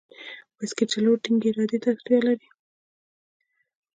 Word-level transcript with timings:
بایسکل 0.55 0.87
چلول 0.93 1.15
ټینګې 1.23 1.49
ارادې 1.51 1.77
ته 1.83 1.87
اړتیا 1.93 2.19
لري. 2.27 2.47